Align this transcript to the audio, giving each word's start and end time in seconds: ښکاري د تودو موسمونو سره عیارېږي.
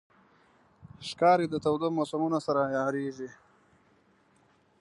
ښکاري 1.07 1.45
د 1.49 1.55
تودو 1.65 1.87
موسمونو 1.97 2.39
سره 2.47 2.61
عیارېږي. 2.71 3.29